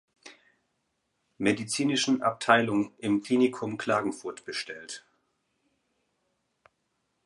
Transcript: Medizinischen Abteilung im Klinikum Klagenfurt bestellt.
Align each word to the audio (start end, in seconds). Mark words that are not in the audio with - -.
Medizinischen 1.37 2.23
Abteilung 2.23 2.91
im 2.97 3.21
Klinikum 3.21 3.77
Klagenfurt 3.77 4.45
bestellt. 4.45 5.05